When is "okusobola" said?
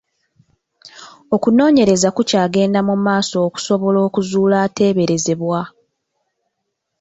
3.47-3.99